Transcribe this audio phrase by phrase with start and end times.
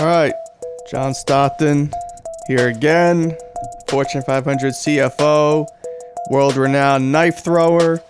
[0.00, 0.32] All right,
[0.90, 1.92] John Stockton
[2.46, 3.36] here again.
[3.86, 5.66] Fortune 500 CFO,
[6.30, 8.00] world renowned knife thrower,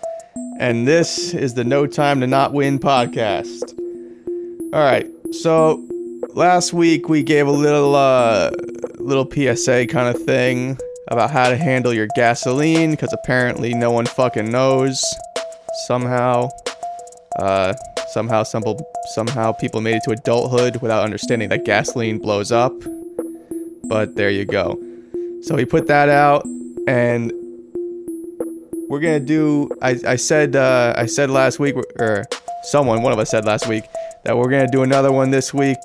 [0.57, 3.77] and this is the No Time to Not Win podcast.
[4.73, 5.85] All right, so
[6.33, 8.51] last week we gave a little uh,
[8.97, 10.77] little PSA kind of thing
[11.09, 15.03] about how to handle your gasoline because apparently no one fucking knows
[15.87, 16.49] somehow.
[17.37, 17.73] Uh,
[18.11, 18.63] somehow, some,
[19.13, 22.73] somehow people made it to adulthood without understanding that gasoline blows up.
[23.85, 24.79] But there you go.
[25.43, 26.45] So we put that out,
[26.87, 27.31] and
[28.89, 29.69] we're gonna do.
[29.81, 32.25] I, I said uh, I said last week, or
[32.63, 33.83] someone, one of us said last week,
[34.23, 35.77] that we're gonna do another one this week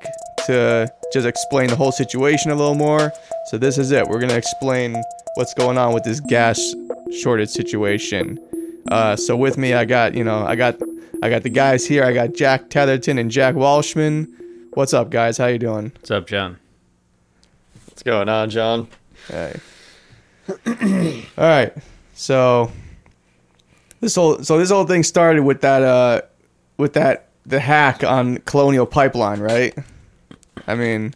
[0.47, 3.13] to just explain the whole situation a little more.
[3.47, 4.07] So this is it.
[4.07, 5.03] We're gonna explain
[5.35, 6.61] what's going on with this gas
[7.23, 8.39] shortage situation.
[8.91, 10.77] Uh, so with me, I got you know I got
[11.23, 12.05] I got the guys here.
[12.05, 14.29] I got Jack Tetherton and Jack Walshman.
[14.75, 15.39] What's up, guys?
[15.39, 15.93] How you doing?
[15.97, 16.59] What's up, John?
[17.87, 18.89] What's going on, John?
[19.29, 19.59] Hey.
[21.39, 21.73] All right.
[22.15, 22.71] So
[24.01, 26.23] this whole so this whole thing started with that uh
[26.77, 29.77] with that the hack on Colonial Pipeline, right?
[30.67, 31.15] I mean,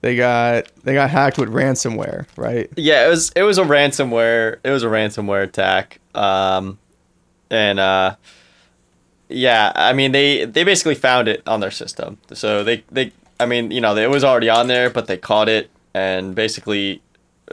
[0.00, 2.68] they got they got hacked with ransomware, right?
[2.76, 6.00] Yeah, it was it was a ransomware it was a ransomware attack.
[6.14, 6.78] Um
[7.50, 8.16] and uh
[9.28, 12.18] yeah, I mean they they basically found it on their system.
[12.32, 15.48] So they they I mean, you know, it was already on there, but they caught
[15.48, 17.00] it and basically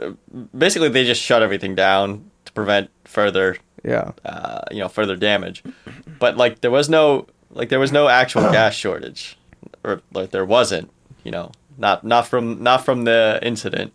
[0.00, 0.12] uh,
[0.56, 4.12] basically they just shut everything down to prevent further Yeah.
[4.24, 5.62] uh, you know further damage
[6.18, 9.38] but like there was no like there was no actual gas shortage
[9.84, 10.90] or like there wasn't
[11.24, 13.92] you know not not from not from the incident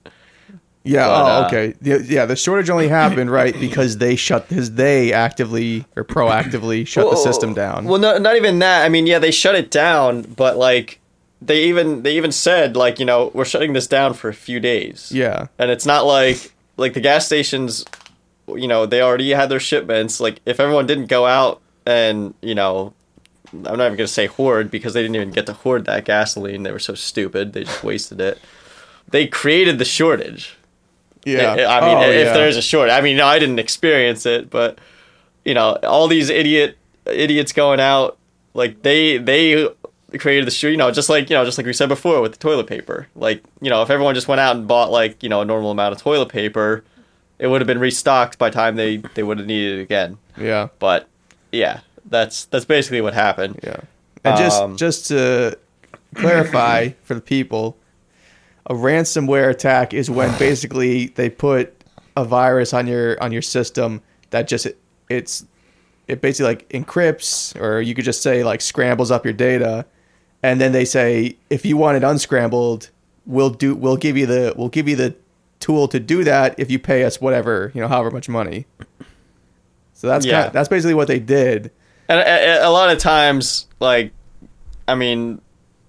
[0.84, 1.08] Yeah.
[1.08, 1.74] But, oh, uh, okay.
[1.82, 2.26] Yeah, yeah.
[2.26, 7.18] The shortage only happened right because they shut because they actively or proactively shut the
[7.18, 7.86] system down.
[7.86, 11.00] well no, not even that i mean yeah they shut it down but like
[11.42, 14.60] they even they even said like you know we're shutting this down for a few
[14.60, 15.48] days yeah.
[15.58, 17.84] and it's not like like the gas stations
[18.48, 22.54] you know they already had their shipments like if everyone didn't go out and you
[22.54, 22.94] know
[23.54, 26.06] i'm not even going to say hoard because they didn't even get to hoard that
[26.06, 28.40] gasoline they were so stupid they just wasted it
[29.10, 30.58] they created the shortage
[31.26, 31.54] Yeah.
[31.54, 32.34] I I mean, Oh, if yeah.
[32.34, 34.80] there's a short, I mean, no, I didn't experience it, but
[35.46, 38.18] you know, all these idiot idiots going out,
[38.54, 39.68] like they they
[40.18, 42.34] created the shoe, you know, just like you know, just like we said before with
[42.34, 43.08] the toilet paper.
[43.16, 45.72] Like you know, if everyone just went out and bought like you know a normal
[45.72, 46.84] amount of toilet paper,
[47.40, 50.18] it would have been restocked by the time they they would have needed it again.
[50.38, 50.68] Yeah.
[50.80, 51.08] But
[51.52, 53.60] yeah, that's that's basically what happened.
[53.64, 53.82] Yeah.
[54.24, 55.58] And just Um, just to
[56.16, 57.78] clarify for the people,
[58.68, 61.74] a ransomware attack is when basically they put
[62.16, 64.02] a virus on your on your system
[64.32, 64.68] that just
[65.10, 65.46] it's
[66.08, 69.86] it basically like encrypts or you could just say like scrambles up your data.
[70.44, 72.90] And then they say if you want it unscrambled
[73.26, 75.16] we'll do we'll give you the we'll give you the
[75.60, 78.66] tool to do that if you pay us whatever you know however much money.
[79.94, 80.44] So that's Yeah.
[80.44, 81.72] kind that's basically what they did.
[82.10, 84.12] And a- a lot of times, like,
[84.88, 85.40] I mean,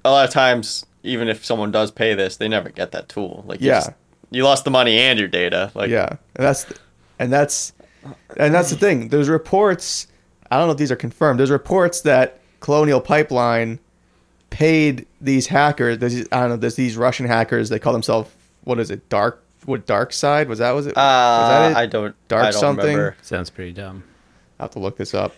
[0.05, 3.45] a lot of times, even if someone does pay this, they never get that tool.
[3.47, 3.79] Like, you Yeah.
[3.81, 3.91] just-
[4.31, 5.71] you lost the money and your data.
[5.75, 6.65] Like, yeah and that's
[7.19, 7.73] and that's
[8.39, 10.07] and that's the thing there's reports
[10.51, 13.79] i don't know if these are confirmed there's reports that colonial pipeline
[14.51, 18.31] paid these hackers These, i don't know there's these russian hackers they call themselves
[18.65, 21.77] what is it dark what dark side was that was it Uh, was that it
[21.77, 22.15] I don't.
[22.29, 22.87] Dark I don't something?
[22.87, 23.17] Remember.
[23.23, 24.03] Sounds pretty dumb.
[24.59, 25.35] i have to look this up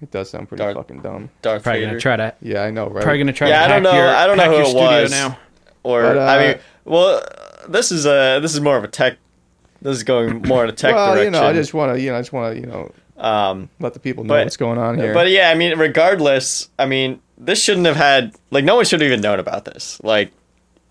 [0.00, 1.90] it does sound pretty Dark- fucking dumb Darth Probably Vader.
[1.92, 2.34] gonna try to.
[2.40, 3.64] yeah i know right Probably gonna try Yeah, to.
[3.64, 5.10] I don't know- Your, I don't know who it was.
[5.10, 5.38] now.
[5.84, 7.22] Or But, I uh, mean, well,
[7.68, 9.16] this is a this is more of a tech.
[9.80, 11.32] This is going more in a tech well direction.
[11.34, 13.68] you know i just want to you know i just want to you know um,
[13.80, 16.86] let the people know But- what's going on here But yeah, I mean, regardless, I
[16.86, 20.00] mean, this shouldn't have had like no one should have even known about this.
[20.04, 20.30] Like,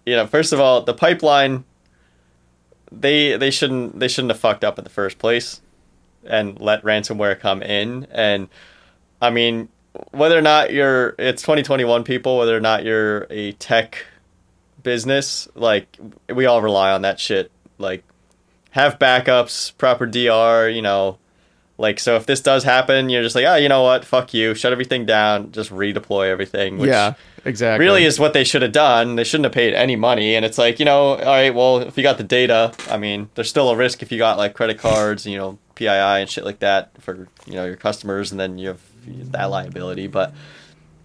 [0.06, 1.64] you know, first of all, the pipeline
[2.92, 5.62] they they shouldn't they shouldn't have fucked up in the first place
[6.26, 8.48] and let ransomware come in and
[9.22, 9.70] I mean,
[10.12, 14.06] whether or not you're it's 2021 people, whether or not you're a tech
[14.84, 15.98] business, like
[16.34, 17.52] we all rely on that shit.
[17.78, 18.04] Like
[18.72, 21.18] have backups, proper DR, you know,
[21.78, 24.06] like so if this does happen, you're just like, oh, you know what?
[24.06, 24.54] Fuck you.
[24.56, 25.52] Shut everything down.
[25.52, 26.78] Just redeploy everything.
[26.78, 27.14] Which yeah
[27.48, 29.16] exactly really is what they should have done.
[29.16, 30.36] They shouldn't have paid any money.
[30.36, 33.30] And it's like, you know, all right, well, if you got the data, I mean,
[33.36, 36.44] there's still a risk if you got like credit cards, you know, PII and shit
[36.44, 38.82] like that for you know your customers, and then you have
[39.32, 40.08] that liability.
[40.08, 40.34] But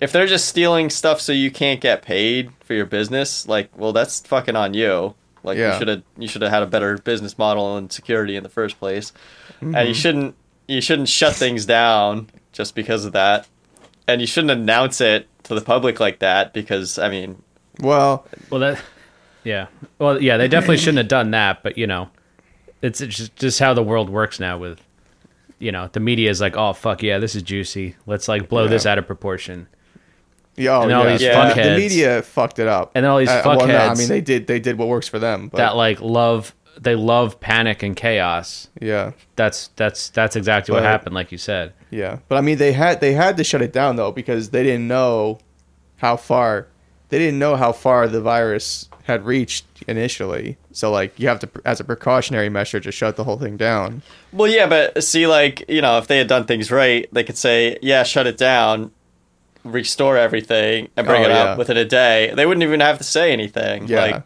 [0.01, 3.93] if they're just stealing stuff so you can't get paid for your business, like, well,
[3.93, 5.15] that's fucking on you.
[5.45, 5.73] Like Yeah.
[5.73, 8.49] you should have you should have had a better business model and security in the
[8.49, 9.13] first place,
[9.61, 9.89] and Mm-hmm.
[9.89, 10.35] you shouldn't
[10.69, 13.49] you shouldn't shut things down just because of that,
[14.07, 17.43] and you shouldn't announce it to the public like that because I mean
[17.81, 18.81] Well, Well, that,
[19.43, 19.67] yeah.
[19.99, 21.65] Well, yeah, they definitely shouldn't have done that.
[21.65, 22.11] But you know,
[22.81, 24.59] it's it's just, just how the world works now.
[24.59, 24.79] With
[25.63, 27.97] you know, the media is like, oh fuck yeah, this is juicy.
[28.07, 29.69] Let's like blow this out of proportion.
[30.57, 31.11] yeah, oh, And all yeah.
[31.13, 31.21] these
[31.55, 32.91] The- The media fucked it up.
[32.95, 34.47] And all these Uh, well, no, I mean, they did.
[34.47, 35.49] They did what works for them.
[35.49, 38.69] But, That like love, they love panic and chaos.
[38.81, 41.73] yeah, That's that's that's exactly what happened, like you said.
[41.91, 42.19] yeah.
[42.29, 44.89] But I mean, they had they had to shut it down though because they didn't
[44.89, 45.39] know
[45.97, 46.67] how far
[47.13, 50.57] they didn't know how far the virus had reached initially.
[50.73, 54.01] So like, you have to, as a precautionary measure, to shut the whole thing down.
[54.33, 57.37] Well, yeah, but see, like you know, if they had done things right, they could
[57.37, 58.93] say, "Yeah, shut it down,
[59.63, 61.43] restore everything, and bring Oh, it yeah.
[61.45, 63.89] up within a day." They wouldn't even have to say anything.
[63.89, 64.01] Yeah.
[64.01, 64.23] Like,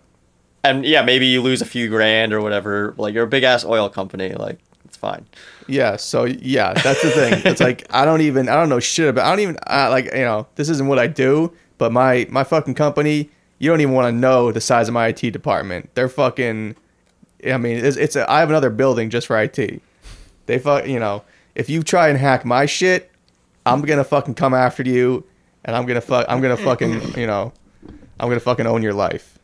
[0.62, 2.94] and yeah, maybe you lose a few grand or whatever.
[2.96, 5.26] Like you're a big ass oil company, like it's fine.
[5.68, 7.42] Yeah, so yeah, that's the thing.
[7.44, 10.04] It's like I don't even I don't know shit about I don't even uh, like
[10.06, 13.94] you know this isn't what I do, but my my fucking company you don't even
[13.94, 15.90] want to know the size of my IT department.
[15.94, 16.76] They're fucking.
[17.46, 19.82] I mean, it's, it's a, I have another building just for IT.
[20.46, 21.22] They fuck you know
[21.54, 23.10] if you try and hack my shit,
[23.64, 25.24] I'm gonna fucking come after you,
[25.64, 27.52] and I'm gonna fuck I'm gonna fucking you know
[28.20, 29.38] I'm gonna fucking own your life.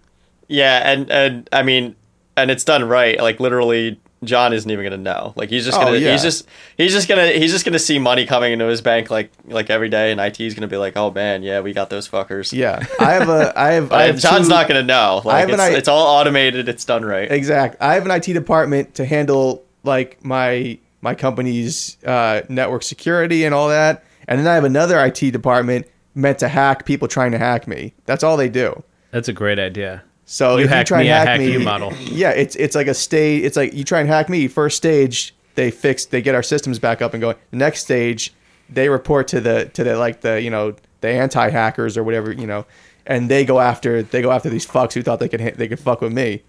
[0.48, 1.96] Yeah, and and I mean,
[2.36, 3.18] and it's done right.
[3.18, 5.32] Like literally, John isn't even gonna know.
[5.36, 6.12] Like he's just Oh, gonna yeah.
[6.12, 6.46] he's just
[6.76, 9.88] he's just gonna he's just gonna see money coming into his bank like like every
[9.88, 12.52] day, and IT's gonna be like, oh man, yeah, we got those fuckers.
[12.52, 15.22] Yeah, I have a I have I have John's two- not gonna know.
[15.24, 16.68] Like have an it's, I- it's all automated.
[16.68, 17.30] It's done right.
[17.30, 17.76] Exact.
[17.80, 23.52] I have an IT department to handle like my my company's uh, network security and
[23.54, 27.38] all that, and then I have another IT department meant to hack people trying to
[27.38, 27.92] hack me.
[28.06, 28.84] That's all they do.
[29.10, 30.04] That's a great idea.
[30.32, 31.92] So You if you try me, and hack hack me, you model.
[32.00, 33.44] yeah, it's it's like a stage.
[33.44, 34.48] It's like you try and hack me.
[34.48, 37.36] First stage, they fix, they get our systems back up and going.
[37.50, 38.32] The next stage,
[38.70, 42.32] they report to the to the like the you know the anti hackers or whatever
[42.32, 42.64] you know,
[43.06, 45.68] and they go after they go after these fucks who thought they could hit- they
[45.68, 46.42] could fuck with me.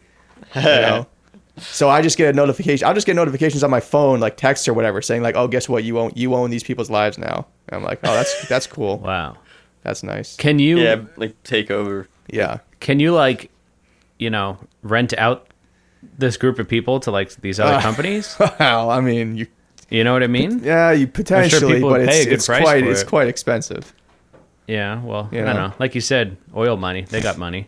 [0.55, 1.07] You know.
[1.57, 2.87] So I just get a notification.
[2.87, 5.67] I'll just get notifications on my phone, like texts or whatever, saying like, "Oh, guess
[5.67, 5.83] what?
[5.83, 8.97] You own you own these people's lives now." And I'm like, "Oh, that's that's cool.
[9.03, 9.35] Wow.
[9.83, 12.07] That's nice." Can you yeah, like take over.
[12.29, 12.59] Yeah.
[12.79, 13.51] can you like
[14.23, 15.47] you know rent out
[16.17, 17.81] this group of people to like these other Uh.
[17.81, 18.35] companies?
[18.59, 19.47] Well, I mean, you
[19.89, 20.61] You know what I mean?
[20.63, 23.07] yeah, you potentially, people but it's pay a good it's quite it's it.
[23.07, 23.93] quite expensive.
[24.67, 25.01] Yeah.
[25.03, 25.45] Well, I Yeah.
[25.45, 25.73] don't know.
[25.79, 27.01] Like you said, oil money.
[27.09, 27.67] They got money.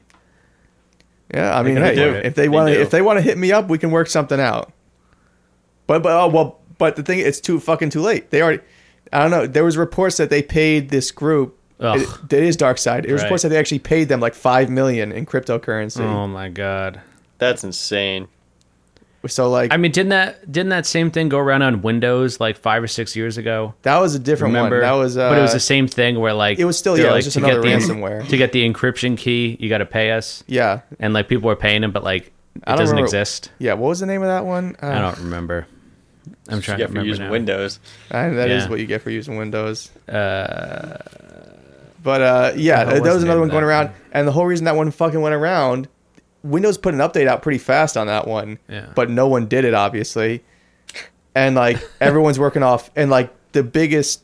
[1.34, 3.52] Yeah, I mean, hey, if they They want to if they want to hit me
[3.52, 4.72] up, we can work something out.
[5.88, 8.30] But but oh, well, but the thing it's too fucking too late.
[8.32, 8.62] They already
[9.14, 9.46] I don't know.
[9.48, 11.58] There was reports that they paid this group.
[11.80, 12.00] Ugh.
[12.00, 13.06] It, it is dark side.
[13.06, 13.26] It was Right.
[13.28, 16.00] reports that they actually paid them like five million in cryptocurrency.
[16.02, 17.02] Oh my god.
[17.38, 18.28] That's insane.
[19.28, 22.58] So like I mean, didn't that didn't that same thing go around on Windows like
[22.58, 23.74] five or six years ago?
[23.82, 24.76] that was a different Remember?
[24.78, 24.84] one.
[24.84, 27.06] That was uh, but it was the same thing where like it was still- they're
[27.06, 28.28] yeah, it like, was just to get another the ransomware.
[28.30, 31.56] to get the encryption key, you got to pay us, yeah and like people were
[31.56, 33.50] paying them, but like it doesn't remember- exist.
[33.58, 33.74] yeah.
[33.74, 34.76] What was the name of that one?
[34.82, 35.66] Uh, I don't remember.
[36.48, 37.32] I'm trying You to get for remember using now.
[37.32, 37.80] Windows.
[38.12, 38.70] I, that is Yeah.
[38.70, 39.90] what you get for using Windows.
[40.08, 40.98] Uh,
[42.06, 44.76] But uh, yeah, there was another one going that around, and the whole reason that
[44.76, 45.88] one fucking went around,
[46.44, 48.92] Windows put an update out pretty fast on that one, Yeah.
[48.96, 50.44] but no one did it obviously,
[51.34, 54.22] and like everyone's working off, and like the biggest,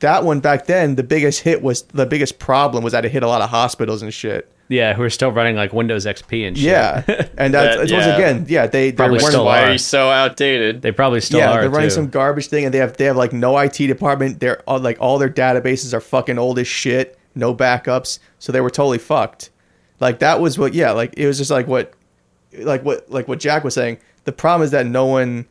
[0.00, 3.22] that one back then, the biggest hit was the biggest problem was that it hit
[3.22, 4.50] a lot of hospitals and shit.
[4.68, 6.66] yeah, who are still running like Windows XP and shit.
[6.66, 7.02] Yeah,
[7.38, 9.66] and that's That- it's once again, yeah, they they Probably weren't- still Why are.
[9.66, 10.82] are you so outdated?
[10.82, 11.60] they probably still yeah, are.
[11.60, 11.94] they're running too.
[11.94, 14.40] some garbage thing, and they have they have like no IT department.
[14.40, 18.60] They're all, like all their databases are fucking old as shit, no backups, so they
[18.60, 19.50] were totally fucked.
[20.00, 21.94] Like that was what, yeah, like it was just like what,
[22.58, 23.98] like what, like what Jack was saying.
[24.24, 25.46] The problem is that no one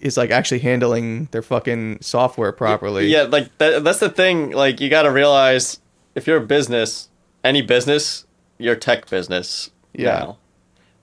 [0.00, 3.08] is like actually handling their fucking software properly.
[3.08, 4.50] Yeah, like that, that's the thing.
[4.50, 5.80] Like you got to realize
[6.14, 7.08] if you're a business,
[7.42, 8.26] any business,
[8.58, 9.70] you're tech business.
[9.96, 10.18] Yeah.
[10.18, 10.38] now.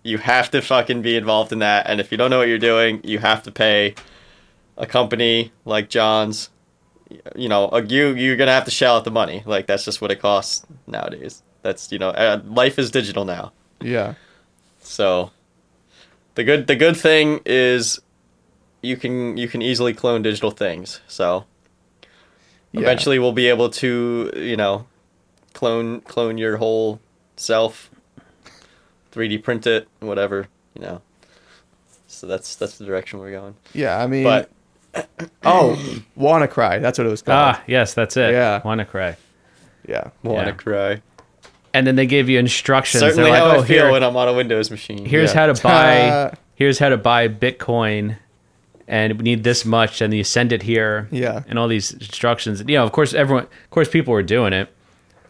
[0.04, 1.88] you have to fucking be involved in that.
[1.90, 3.96] And if you don't know what you're doing, you have to pay
[4.78, 6.50] a company like John's.
[7.36, 9.44] You know, uh, you you're gonna have to shell out the money.
[9.46, 11.44] Like that's just what it costs nowadays.
[11.62, 13.52] That's you know, uh, life is digital now.
[13.82, 14.16] yeah,
[14.82, 15.32] So
[16.36, 18.00] the good the good thing is
[18.82, 21.02] you can you can easily clone digital things.
[21.08, 21.46] So
[22.72, 22.82] Yeah.
[22.82, 24.86] eventually we'll be able to, you know,
[25.54, 27.00] clone clone your whole
[27.36, 27.90] self,
[29.12, 31.02] 3D print it, whatever, you know.
[32.08, 33.56] So that's that's the direction we're going.
[33.74, 33.98] yeah.
[34.02, 34.50] I mean, But
[35.44, 35.78] oh,
[36.20, 37.56] WannaCry, that's what it was called.
[37.56, 38.32] Ah, yes, that's it.
[38.32, 38.62] Yeah.
[38.66, 39.16] Wanna cry.
[39.88, 40.52] yeah, wanna Yeah.
[40.54, 41.02] cry.
[41.74, 43.00] And then they give you instructions.
[43.00, 45.06] Certainly They're like, how oh, I feel here, when I'm on a Windows machine.
[45.06, 45.40] here's Yeah.
[45.48, 48.18] how to buy here's how to buy bitcoin
[48.88, 51.44] and we need this much and you send it here Yeah.
[51.48, 54.68] and all these instructions you know of course everyone of course people were doing it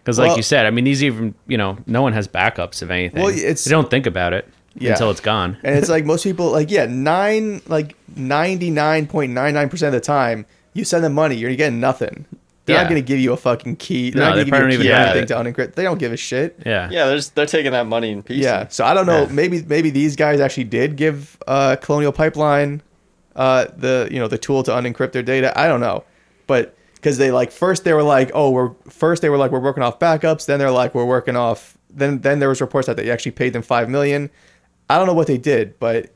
[0.03, 2.81] Because, like Well- you said, I mean, these even you know, no one has backups
[2.81, 3.21] of anything.
[3.21, 4.91] Well, it's- they don't think about it Yeah.
[4.93, 5.57] until it's gone.
[5.63, 11.03] and it's like most people like yeah nine like 99.99% of the time you send
[11.03, 12.25] them money you're getting nothing
[12.65, 12.83] they're Yeah.
[12.83, 14.57] not going to give you a fucking key they're No, not going to give you
[14.57, 16.89] a don't key or even have anything to unencrypt they don't give a shit Yeah,
[16.91, 18.43] Yeah, they're just, they're taking that money in pieces.
[18.43, 19.31] yeah so i don't know Yeah.
[19.33, 22.81] maybe maybe these guys actually did give uh colonial pipeline
[23.35, 26.03] uh the you know the tool to unencrypt their data i don't know
[26.47, 29.59] but because they like first they were like oh we're first they were like we're
[29.59, 32.97] working off backups then they're like we're working off then then there was reports that
[32.97, 34.29] they actually paid them five million
[34.89, 36.11] i don't know what they did but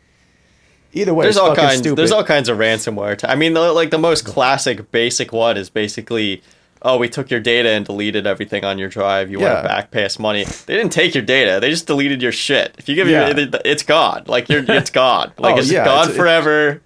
[0.94, 1.80] either way there's it's all kinds.
[1.80, 1.98] stupid.
[1.98, 3.18] There's all kinds of ransomware.
[3.18, 6.42] T- I mean, the, like the most classic, basic one is basically,
[6.84, 9.30] oh, we took your data and deleted everything on your drive.
[9.30, 10.46] You want to back pay us money?
[10.46, 11.60] They didn't take your data.
[11.60, 12.76] They just deleted your shit.
[12.78, 13.28] If you give Yeah.
[13.36, 14.24] your, it's gone.
[14.28, 15.34] Like you're, it's gone.
[15.38, 16.82] Like Oh, it's yeah, gone it's- forever.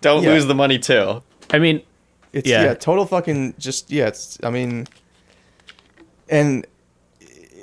[0.00, 0.30] Don't Yeah.
[0.32, 1.22] lose the money too.
[1.50, 1.82] I mean,
[2.32, 2.64] It's yeah.
[2.64, 2.74] Yeah.
[2.74, 4.06] total fucking just yeah.
[4.08, 4.86] It's I mean,
[6.28, 6.66] and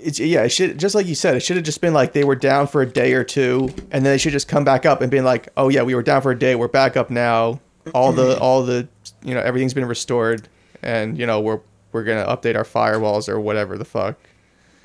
[0.03, 0.43] it's yeah.
[0.43, 1.35] It should just like you said.
[1.35, 4.03] It should have just been like they were down for a day or two, and
[4.05, 6.21] then they should just come back up and been like, oh yeah, we were down
[6.21, 6.55] for a day.
[6.55, 7.59] We're back up now.
[7.93, 8.87] All the all the
[9.23, 10.47] you know everything's been restored,
[10.81, 11.59] and you know we're
[11.91, 14.15] we're gonna update our firewalls or whatever the fuck.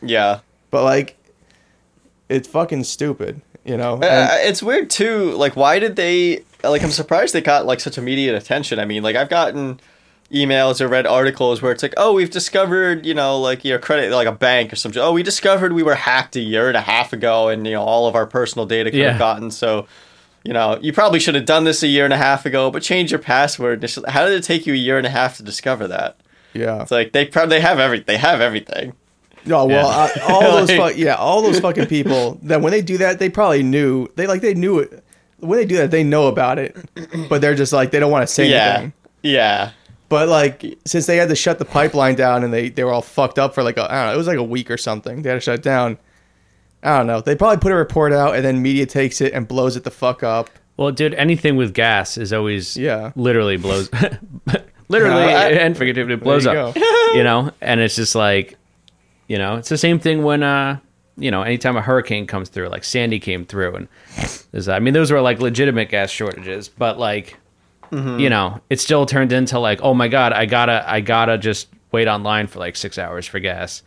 [0.03, 0.41] Yeah.
[0.71, 1.17] But like,
[2.29, 3.41] it's fucking stupid.
[3.71, 3.95] You know.
[4.03, 5.33] Uh, it's weird too.
[5.33, 6.43] Like, why did they?
[6.65, 8.79] Like, I'm surprised they got like such immediate attention.
[8.81, 9.81] I mean, like, I've gotten
[10.33, 14.13] emails or read articles where it's like, oh, we've discovered, you know, like your credit,
[14.13, 15.01] like a bank or something.
[15.01, 17.83] Oh, we discovered we were hacked a year and a half ago, and you know,
[17.83, 19.11] all of our personal data could Yeah.
[19.11, 19.51] have gotten.
[19.53, 19.87] So,
[20.45, 22.83] you know, you probably should have done this a year and a half ago, but
[22.83, 23.85] change your password.
[24.09, 26.17] How did it take you a year and a half to discover that?
[26.55, 26.83] yeah.
[26.83, 28.95] It's like they probably they have every they have everything.
[29.47, 30.23] No, well, Yeah.
[30.25, 33.19] uh, all those, Like- fu- yeah, all those fucking people that when they do that,
[33.19, 35.03] they probably knew they like they knew it.
[35.39, 36.77] When they do that, they know about it,
[37.31, 38.93] but they're just like they don't want to say Yeah, anything.
[39.23, 39.71] yeah.
[40.11, 43.01] But like since they had to shut the pipeline down and they they were all
[43.01, 45.23] fucked up for like a, I don't know, it was like a week or something.
[45.23, 45.97] They had to shut it down.
[46.83, 47.21] I don't know.
[47.21, 49.91] They probably put a report out and then media takes it and blows it the
[49.91, 50.51] fuck up.
[50.77, 53.13] well, dude, anything with gas is always Yeah.
[53.17, 53.91] literally blows,
[54.89, 56.77] literally No, I- and figuratively blows you up.
[57.15, 58.57] you know, and it's just like,
[59.31, 60.81] you know, it's the same thing when uh,
[61.17, 63.89] you know, anytime a hurricane comes through, like Sandy came through, and
[64.51, 67.37] there's, I mean, those were like legitimate gas shortages, but like,
[67.93, 71.69] you know, it still turned into like, oh my god, I gotta, I gotta just
[71.93, 73.85] wait online for like six hours for gas.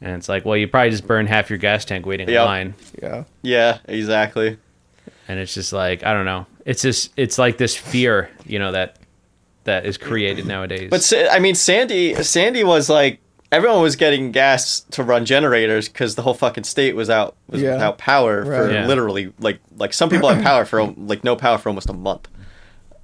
[0.00, 2.74] And it's like, well, you probably just burned half your gas tank waiting in line.
[3.02, 3.24] Yeah.
[3.42, 4.56] Yeah, exactly.
[5.28, 6.46] and it's just like I don't know.
[6.64, 8.96] It's just it's like this fear, you know, that
[9.64, 10.88] that is created nowadays.
[10.88, 16.14] But I mean, Sandy, Sandy was like everyone was getting gas to run generators because
[16.14, 17.72] the whole fucking state was out was Yeah.
[17.74, 18.86] without power for Yeah.
[18.86, 22.28] literally like like some people had power for like no power for almost a month.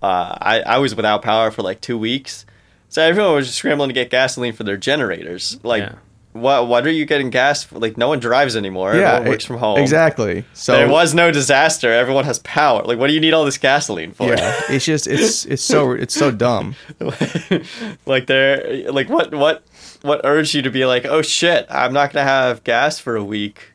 [0.03, 2.45] Uh, I I was without power for like two weeks,
[2.91, 5.59] so everyone was just scrambling to get gasoline for their generators.
[5.63, 5.95] Like, Yeah.
[6.35, 7.65] What what are you getting gas?
[7.65, 7.79] For?
[7.79, 8.95] Like, no one drives anymore.
[8.95, 9.13] Yeah.
[9.15, 9.79] everyone works from home.
[9.79, 10.45] Exactly.
[10.53, 11.91] So There was no disaster.
[11.91, 12.83] Everyone has power.
[12.83, 14.29] Like, what do you need all this gasoline for?
[14.29, 14.61] Yeah.
[14.69, 16.75] It's just it's it's so it's so dumb.
[18.07, 19.63] like they're like what what
[20.03, 23.25] what urged you to be like oh shit i'm not gonna have gas for a
[23.25, 23.73] week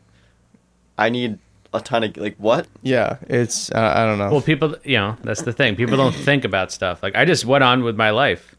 [0.98, 1.40] i need
[1.74, 3.18] a ton of like what Yeah.
[3.28, 4.32] It's uh, I don't know.
[4.32, 5.76] well, people, you know, that's the thing.
[5.76, 7.04] People don't think about stuff.
[7.04, 8.56] Like I just went on with my life,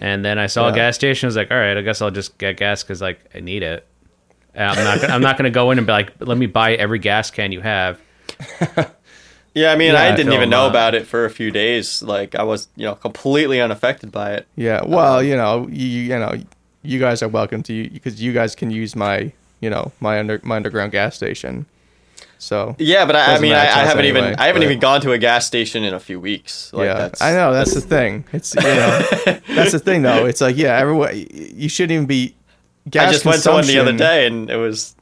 [0.00, 0.72] and then I saw Yeah.
[0.72, 1.26] a gas station.
[1.26, 3.62] I was like, all right, I guess I'll just get gas because like I need
[3.62, 3.86] it.
[4.54, 5.00] And I'm not.
[5.00, 7.30] Gonna, I'm not going to go in and be like, let me buy every gas
[7.30, 8.00] can you have.
[9.54, 10.70] yeah i mean Yeah, i I didn't feel even know that.
[10.70, 14.46] about it for a few days like i was you know completely unaffected by it
[14.56, 14.82] Yeah.
[14.84, 16.34] Well, you know, you you know,
[16.82, 20.18] you guys are welcome to you because you guys can use my you know my
[20.18, 21.64] under my underground gas station.
[22.38, 25.00] So yeah but i, I mean I, I haven't even i haven't but- even gone
[25.02, 27.80] to a gas station in a few weeks like yeah, that's I know that's the
[27.80, 28.24] thing.
[28.32, 30.26] It's you know that's the thing though.
[30.26, 32.34] It's like yeah, everyone you shouldn't even be.
[32.88, 34.94] Gas i just went to one the other day and it was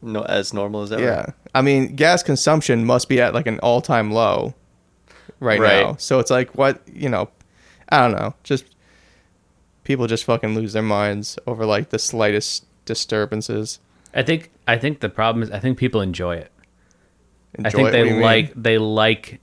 [0.00, 3.58] no as normal as ever Yeah, I mean, gas consumption must be at like an
[3.60, 4.54] all-time low
[5.40, 5.82] right, Right.
[5.84, 5.96] now.
[5.96, 7.28] So it's like what you know,
[7.90, 8.32] I don't know.
[8.42, 8.64] Just
[9.84, 13.80] people just fucking lose their minds over like the slightest disturbances.
[14.14, 14.50] I think.
[14.68, 16.50] I think the problem is I think people enjoy it.
[17.64, 18.20] I think they you mean?
[18.22, 19.40] like they like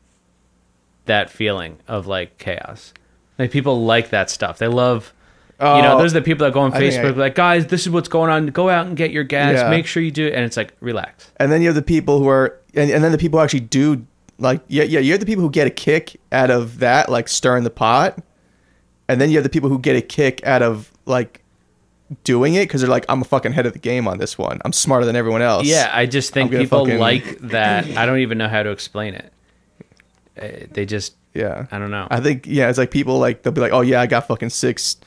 [1.05, 2.93] that feeling of like chaos.
[3.39, 4.58] Like people like that stuff.
[4.60, 5.13] They love
[5.60, 7.67] you know, Oh, those are the people that go on I Facebook I- like, guys,
[7.67, 8.48] this is what's going on.
[8.48, 9.55] Go out and get your gas.
[9.55, 9.70] Yeah.
[9.70, 10.34] Make sure you do it.
[10.34, 11.32] And it's like, relax.
[11.38, 13.62] and then you have the people who are, and, and then the people who actually
[13.62, 14.05] do
[14.39, 15.00] like, yeah, yeah.
[15.00, 18.20] You have the people who get a kick out of that, like stirring the pot,
[19.08, 21.42] and then you have the people who get a kick out of like
[22.24, 24.60] doing it because they're like, I'm a fucking head of the game on this one.
[24.65, 25.65] I'm smarter than everyone else.
[25.67, 27.86] Yeah, I just think people fucking- like that.
[27.98, 29.32] I don't even know how to explain it.
[30.41, 31.67] Uh, They just, yeah.
[31.72, 32.08] I don't know.
[32.10, 34.50] I think yeah, it's like people like they'll be like, oh yeah, I got fucking
[34.50, 34.98] six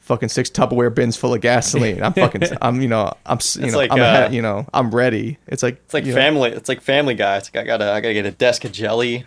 [0.00, 2.02] fucking six Tupperware bins full of gasoline.
[2.02, 4.66] I'm fucking, I'm, you know, I'm, you It's know, like, I'm, uh, ahead, you know,
[4.74, 5.38] I'm ready.
[5.46, 6.50] It's like, It's like you know, family.
[6.50, 7.36] It's like Family Guy.
[7.38, 9.24] It's like I gotta I gotta get a desk of jelly.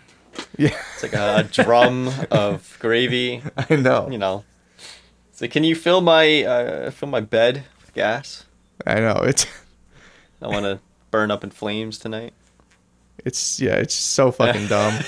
[0.58, 3.42] yeah, It's like a, a drum of gravy.
[3.56, 4.44] I know, You know.
[5.36, 8.46] So can you fill my uh, fill my bed with gas?
[8.86, 9.20] I know.
[9.22, 9.46] It's,
[10.42, 12.32] I want to burn up in flames tonight.
[13.22, 14.98] it's, yeah, it's so fucking dumb.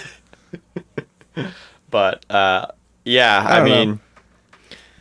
[1.90, 2.66] But uh,
[3.06, 3.84] yeah, I I, don't know.
[3.86, 4.00] mean,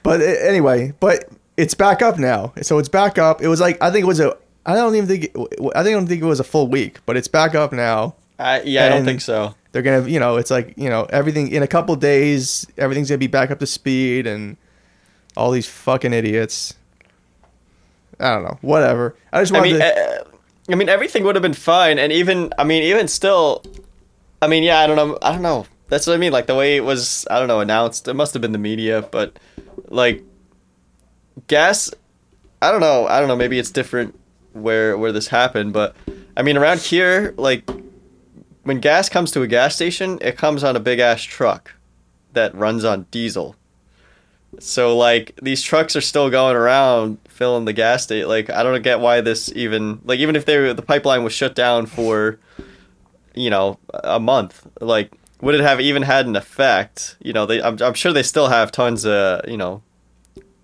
[0.03, 2.53] But uh, anyway, but it's back up now.
[2.61, 3.41] So it's back up.
[3.41, 4.37] It was like I think it was a.
[4.65, 5.25] I don't even think.
[5.35, 8.15] I think I don't think it was a full week, but it's back up now.
[8.39, 9.55] I, yeah, I don't think so.
[9.73, 12.65] They're gonna, you know, it's like you know everything in a couple days.
[12.77, 14.55] Everything's gonna be back up to speed, and
[15.37, 16.73] all these fucking idiots.
[18.19, 18.57] I don't know.
[18.61, 19.15] Whatever.
[19.31, 19.85] I just I mean, to.
[19.85, 20.23] uh,
[20.69, 23.63] I mean, everything would have been fine, and even, I mean, even still,
[24.41, 25.65] I mean, yeah, I don't know, I don't know.
[25.87, 26.33] That's what I mean.
[26.33, 28.07] Like the way it was, I don't know, announced.
[28.07, 29.39] It must have been the media, but
[29.87, 30.23] like,
[31.47, 31.93] gas.
[32.61, 33.07] I don't know.
[33.07, 33.35] I don't know.
[33.35, 34.19] Maybe it's different
[34.53, 35.95] where where this happened, but
[36.35, 37.69] I mean, around here, like,
[38.63, 41.75] when gas comes to a gas station, it comes on a big ass truck
[42.33, 43.55] that runs on diesel.
[44.59, 48.27] So like these trucks are still going around filling the gas station.
[48.27, 51.33] Like I don't get why this even like even if they were, the pipeline was
[51.33, 52.39] shut down for
[53.35, 55.11] you know a month, like
[55.41, 57.17] would it have even had an effect?
[57.19, 59.83] You know, they I'm, I'm sure they still have tons of you know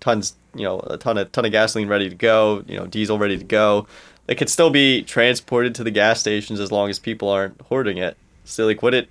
[0.00, 2.64] tons you know a ton of ton of gasoline ready to go.
[2.66, 3.86] You know, diesel ready to go.
[4.26, 7.98] It could still be transported to the gas stations as long as people aren't hoarding
[7.98, 8.16] it.
[8.44, 9.10] So like would it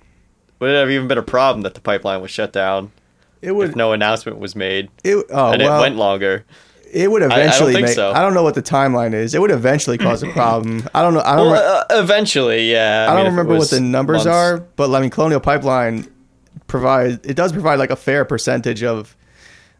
[0.58, 2.92] would it have even been a problem that the pipeline was shut down
[3.44, 3.70] It would.
[3.70, 4.88] if no announcement was made?
[5.04, 5.78] it, oh and well.
[5.78, 6.44] it went longer.
[6.92, 7.72] it would I don't eventually.
[7.74, 8.12] think make, so.
[8.12, 9.34] I don't know what the timeline is.
[9.34, 10.88] It would eventually cause a problem.
[10.94, 11.22] I don't know.
[11.24, 11.52] I don't.
[11.52, 13.06] re- uh, eventually, yeah.
[13.08, 16.08] I, mean, don't remember what the numbers months- are, but I mean, Colonial Pipeline
[16.66, 19.16] provides it does provide like a fair percentage of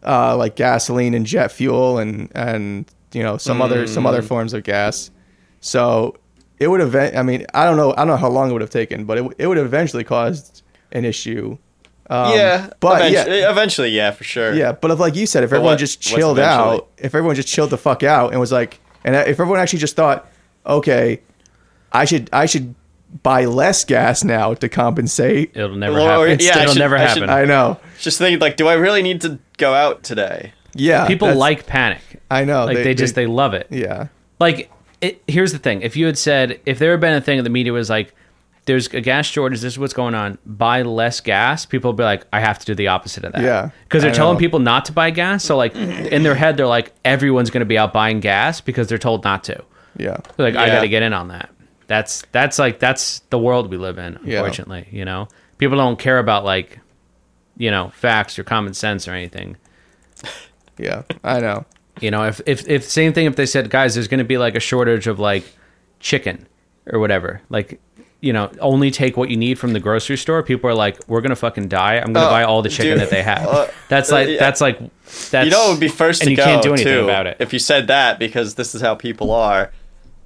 [0.05, 4.09] uh, like gasoline and jet fuel and and you know some other some Mm.
[4.09, 5.11] other forms of gas.
[5.61, 6.17] So
[6.59, 7.17] it would event.
[7.17, 7.93] I mean, I don't know.
[7.93, 10.05] I don't know how long it would have taken, but it, it would have eventually
[10.05, 11.57] caused an issue.
[12.11, 14.53] Um, yeah, but eventually, yeah, eventually, yeah, for sure.
[14.55, 17.35] yeah, but if like you said, if But everyone what- just chilled out, if everyone
[17.35, 20.27] just chilled the fuck out and was like, and if everyone actually just thought,
[20.67, 21.21] okay,
[21.93, 22.75] I should I should
[23.23, 25.53] buy less gas now to compensate.
[25.55, 26.45] It'll never Well, or- happen.
[26.45, 27.31] yeah, It'll should- never I should- happen.
[27.31, 27.79] I know.
[28.01, 30.53] Just think, like, do I really need to go out today?
[30.75, 32.01] Yeah, People like panic.
[32.31, 32.65] I know.
[32.67, 33.69] Like they, just they love it.
[33.71, 34.09] yeah.
[34.41, 37.39] Like it, here's the thing: if you had said, if there had been a thing,
[37.39, 38.13] and the media was like,
[38.67, 39.61] "There's a gas shortage.
[39.61, 40.39] This is what's going on.
[40.47, 43.43] Buy less gas." People would be like, "I have to do the opposite of that."
[43.43, 44.41] Yeah, because they're I telling know.
[44.41, 45.45] people not to buy gas.
[45.45, 48.89] So like in their head, they're like, everyone's going to be out buying gas because
[48.89, 49.63] they're told not to.
[49.97, 50.19] Yeah.
[50.37, 51.51] They're like, I got to get in on that.
[51.87, 54.19] That's that's like that's the world we live in.
[54.25, 54.39] Yeah.
[54.39, 56.81] Unfortunately, you know, people don't care about like,
[57.57, 59.57] you know, facts or common sense or anything.
[60.79, 61.03] Yeah.
[61.23, 61.67] I know.
[62.01, 64.39] You know, if if if same thing if they said, guys, there's going to be
[64.39, 65.45] like a shortage of like
[66.01, 66.49] chicken
[66.87, 67.81] or whatever, like
[68.25, 70.43] you know, only take what you need from the grocery store.
[70.43, 71.97] People are like, we're gonna fucking die.
[71.97, 73.01] I'm gonna Oh, buy all the chicken dude.
[73.03, 73.47] that they have.
[73.47, 74.39] Uh, that's like yeah.
[74.39, 74.79] that's like
[75.31, 77.37] that's you know, it would be first and you can't do anything too, about it.
[77.39, 79.71] if you said that because this is how people are.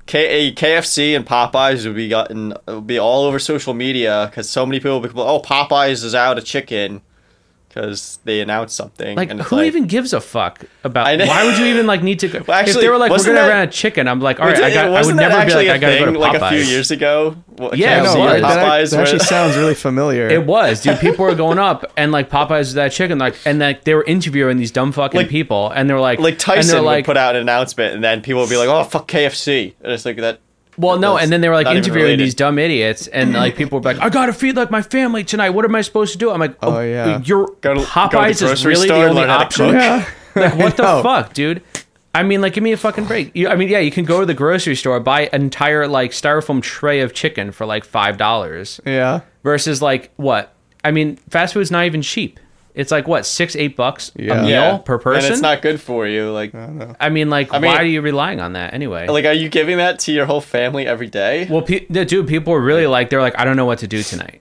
[0.07, 4.49] K- KFC and Popeyes would be gotten it would be all over social media because
[4.49, 7.03] so many people would be oh Popeyes is out of chicken
[7.69, 11.67] because they announced something like who like, even gives a fuck about why would you
[11.67, 13.71] even like need to go Well, if they were like we're gonna that- run a
[13.71, 15.79] chicken i'm like all right i got i would never be like actually i a
[15.79, 17.37] gotta go thing, to like a few years ago.
[17.57, 18.35] What, Yeah, know, it KFC was.
[18.35, 18.43] and right?
[18.43, 20.29] That, Popeyes that actually sounds really familiar.
[20.39, 23.59] it was dude people were going up and like popeyes was that chicken like and
[23.59, 26.41] like they were interviewing these dumb fucking Like- people and they were like like and
[26.41, 29.07] Tyson they're like put out an announcement and then people would be like oh fuck
[29.09, 30.41] KFC and it's like that
[30.79, 33.85] well no and then they were like interviewing these dumb idiots and like people were
[33.85, 36.41] like i gotta feed like my family tonight what am i supposed to do i'm
[36.41, 37.21] like oh, Oh, yeah.
[37.23, 39.69] your Go to- go to the popeyes is really the only learn how to option
[39.75, 40.09] yeah.
[40.37, 41.63] like what the fuck dude
[42.15, 43.31] I mean, like, give me a fucking break.
[43.37, 46.11] You, I mean, yeah, you can go to the grocery store, buy an entire like
[46.11, 49.21] styrofoam tray of chicken for like five dollars, Yeah.
[49.45, 50.53] versus like what?
[50.83, 52.41] I mean, fast food's not even cheap.
[52.79, 54.35] It's like what six, eight bucks Yeah.
[54.35, 55.25] a meal yeah per person.
[55.27, 58.01] and it's not good for you like I mean, like, I mean- why are you
[58.01, 59.09] relying on that anyway?
[59.09, 62.53] like are you giving that to your whole family every day well, pe- dude, people
[62.55, 64.41] are really like, they're like, I don't know what to do tonight,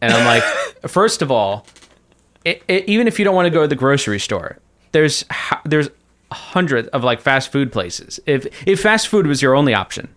[0.00, 0.42] and I'm like,
[0.88, 1.66] first of all,
[2.44, 4.58] it, it, even if you don't want to go to the grocery store,
[4.92, 5.88] there's ho- there's
[6.30, 8.18] hundreds of like fast food places.
[8.26, 10.14] If if fast food was your only option,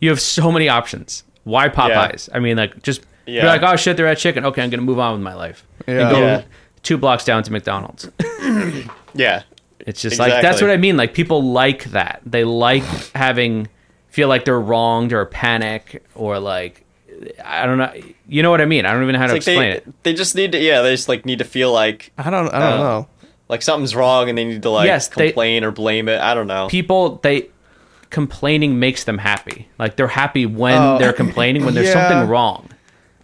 [0.00, 1.22] you have so many options.
[1.44, 2.28] Why Popeyes?
[2.34, 3.46] I mean, like just be Yeah.
[3.46, 4.44] like, oh shit, they're at chicken.
[4.44, 5.64] Okay, I'm gonna move on with my life.
[5.86, 6.00] Yeah.
[6.00, 6.42] And go Yeah.
[6.82, 8.08] two blocks down to McDonald's.
[9.14, 9.42] yeah
[9.80, 10.96] It's just like that's what I mean.
[10.96, 12.20] Like people like that.
[12.26, 12.82] They like
[13.14, 13.68] having
[14.08, 16.84] feel like they're wronged or panic or like
[17.44, 17.92] I don't know.
[18.28, 18.86] You know what I mean?
[18.86, 20.02] I don't even know how to It's like explain they, it.
[20.04, 22.48] they just need to yeah they just like need to feel like I don't.
[22.48, 23.08] I don't Uh, know.
[23.48, 26.20] Like something's wrong and they need to like Yes, they- complain or blame it.
[26.20, 26.68] I don't know.
[26.68, 27.48] people they
[28.10, 29.68] complaining makes them happy.
[29.78, 32.08] Like they're happy when Oh, they're complaining when there's yeah.
[32.08, 32.68] something wrong.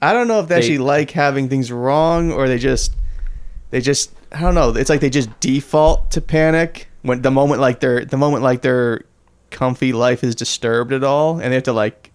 [0.02, 2.94] I don't know if they, They- actually like having things wrong or they just
[3.70, 4.70] they just I don't know.
[4.70, 8.62] It's like they just default to panic when the moment like their the moment like
[8.62, 9.04] their
[9.50, 12.10] comfy life is disturbed at all and they have to like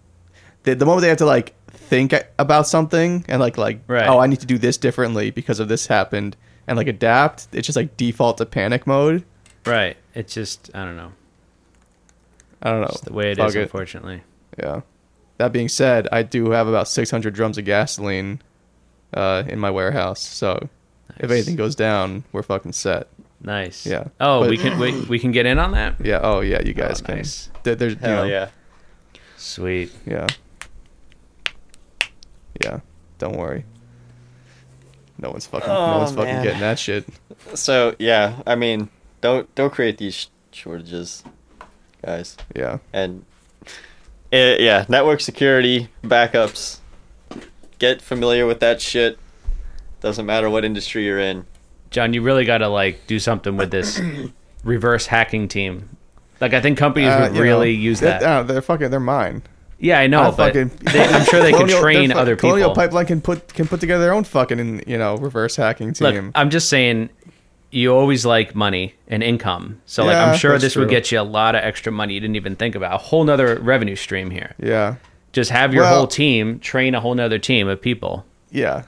[0.64, 4.06] the, the moment they have to like think about something and like like Right.
[4.06, 7.66] oh I need to do this differently because of this happened and like adapt it's
[7.66, 9.24] just like default to panic mode.
[9.66, 9.96] Right.
[10.14, 11.12] It's just I don't know.
[12.62, 12.86] I don't know.
[12.88, 14.22] It's the way it Fuck is, unfortunately.
[14.58, 14.82] Yeah.
[15.42, 18.40] That being said, I do have about 600 drums of gasoline
[19.12, 20.20] uh, in my warehouse.
[20.20, 20.68] So
[21.18, 23.08] if anything goes down, we're fucking set.
[23.40, 23.84] Nice.
[23.84, 24.04] Yeah.
[24.20, 25.96] Oh, But- we can we, we can get in on that.
[26.00, 26.20] Yeah.
[26.22, 26.62] Oh, yeah.
[26.62, 27.16] You guys Oh, can.
[27.16, 27.50] nice.
[27.64, 28.50] There- There's, you Hell know, yeah.
[29.36, 29.90] Sweet.
[30.06, 30.28] Yeah.
[32.62, 32.78] Yeah.
[33.18, 33.64] Don't worry.
[35.18, 35.66] No one's fucking.
[35.68, 36.44] no Oh, one's fucking man.
[36.44, 37.04] getting that shit.
[37.54, 41.24] So yeah, I mean, don't don't create these sh- shortages,
[42.04, 42.36] guys.
[42.54, 42.78] Yeah.
[42.92, 43.24] And
[44.32, 46.78] eh, yeah, network security backups.
[47.78, 49.18] Get familiar with that shit.
[50.00, 51.44] Doesn't matter what industry you're in.
[51.90, 54.00] John, you really got to like do something with this
[54.64, 55.88] reverse hacking team.
[56.40, 58.22] Like I think companies Uh, would really know, use they're- that.
[58.22, 58.90] uh, they're fucking.
[58.90, 59.42] They're mine.
[59.78, 62.36] yeah, I know, I'll but fucking- they, I'm sure they can train they're fu- other
[62.36, 62.82] Colonial people.
[62.82, 66.32] Pipeline can put can put together their own fucking you know reverse hacking Look, team.
[66.34, 67.10] I'm just saying,
[67.72, 69.80] you always like money and income.
[69.86, 72.20] So like, Yeah, I'm sure this would get you a lot of extra money you
[72.20, 72.94] didn't even think about.
[72.94, 74.54] A whole nother revenue stream here.
[74.62, 74.96] yeah.
[75.32, 78.26] Just have your Well- whole team train a whole nother team of people.
[78.50, 78.82] Yeah.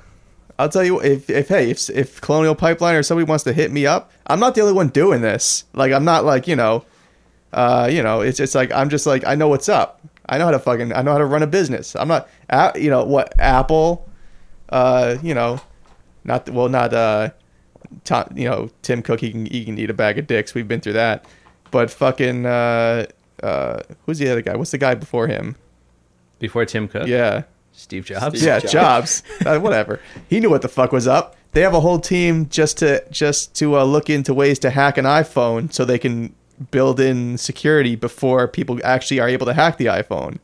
[0.59, 3.73] I'll tell you if if hey if if Colonial Pipeline or somebody wants to hit
[3.73, 5.65] me up, I'm not the only one doing this.
[5.73, 6.85] Like I'm not like you know,
[7.53, 10.01] uh, you know, it's it's like I'm just like I know what's up.
[10.29, 11.97] I know how to fucking I know how to run a business.
[11.97, 12.29] I'm not,
[12.79, 14.09] you know, what Apple,
[14.69, 15.61] uh, you know,
[16.25, 17.31] not well not uh,
[18.05, 20.55] Tom, you know Tim Cook he can he can eat a bag of dicks.
[20.55, 21.25] We've been through that,
[21.71, 23.07] but fucking uh,
[23.43, 24.57] uh, who's the other guy?
[24.57, 25.57] What's the guy before him?
[26.39, 27.45] Before Tim Cook, Yeah.
[27.73, 28.39] Steve Jobs.
[28.39, 28.73] Steve Yeah, Jobs.
[28.73, 29.23] Jobs.
[29.47, 30.01] uh, whatever.
[30.29, 31.35] He knew what the fuck was up.
[31.53, 34.97] They have a whole team just to just to uh, look into ways to hack
[34.99, 36.35] an iPhone so they can
[36.71, 40.39] build in security before people actually are able to hack the iPhone.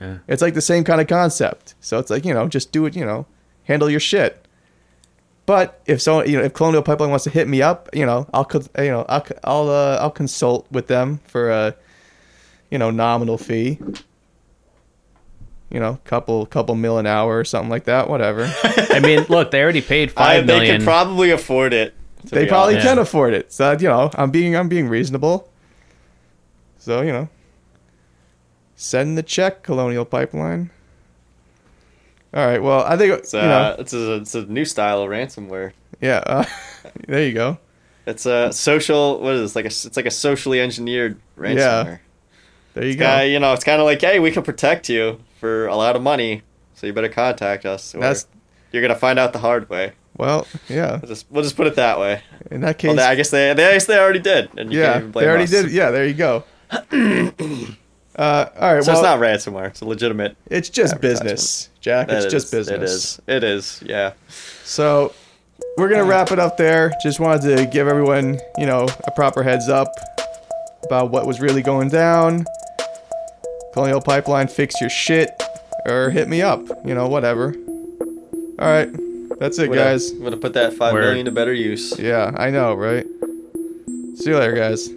[0.00, 0.18] Yeah.
[0.28, 1.74] It's like the same kind of concept.
[1.80, 2.96] So it's like you know, just do it.
[2.96, 3.26] You know,
[3.64, 4.39] handle your shit.
[5.50, 8.24] But if so, you know, if Colonial Pipeline wants to hit me up, you know,
[8.32, 11.74] I'll you know I'll I'll uh, I'll consult with them for a
[12.70, 13.80] you know nominal fee.
[15.68, 18.08] You know, couple couple mil an hour or something like that.
[18.08, 18.48] Whatever.
[18.62, 20.76] I mean, look, they already paid I, five they million.
[20.76, 21.94] could probably afford it.
[22.26, 22.86] they probably honest.
[22.86, 23.52] can afford it.
[23.52, 25.50] So you know, I'm being I'm being reasonable.
[26.78, 27.28] So you know,
[28.76, 30.70] send the check, Colonial Pipeline.
[32.32, 32.62] All right.
[32.62, 35.72] Well, I think It's, you uh, know, it's, a, it's a new style of ransomware.
[36.00, 36.22] yeah.
[36.26, 36.44] Uh,
[37.08, 37.58] there you go.
[38.06, 39.20] It's a social.
[39.20, 39.56] What is this?
[39.56, 41.56] Like a, it's like a socially engineered ransomware.
[41.56, 41.96] Yeah.
[42.74, 43.32] There you Guy, go.
[43.32, 46.02] you know, it's kind of like, hey, we can protect you for a lot of
[46.02, 46.42] money,
[46.74, 47.92] so you better contact us.
[47.92, 48.26] That's
[48.72, 49.92] you're gonna find out the hard way.
[50.16, 50.92] well, yeah.
[51.02, 52.22] We'll just we'll just put it that way.
[52.50, 54.78] In that case, Well, I guess they, they I guess they already did, and you
[54.78, 55.50] yeah, can't even blame they already us.
[55.50, 55.72] did.
[55.72, 56.44] Yeah, there you go.
[58.16, 58.84] uh, all right.
[58.84, 60.36] So well, it's not ransomware; it's a legitimate.
[60.46, 62.08] it's just business, Jack.
[62.08, 62.80] That it's is- just business.
[62.80, 63.20] It is.
[63.28, 63.82] It is.
[63.86, 64.12] Yeah.
[64.64, 65.12] So
[65.76, 66.92] we're gonna wrap it up there.
[67.02, 69.88] Just wanted to give everyone, you know, a proper heads up
[70.84, 72.44] about what was really going down.
[73.72, 75.30] Colonial Pipeline, fix your shit,
[75.86, 76.60] or hit me up.
[76.84, 77.54] You know, whatever.
[78.58, 78.88] All right,
[79.38, 80.10] that's it, I'm gonna- guys.
[80.10, 81.02] I'm gonna put that five Word.
[81.04, 81.98] million to better use.
[81.98, 83.06] Yeah, I know, right?
[84.16, 84.90] See you later, guys.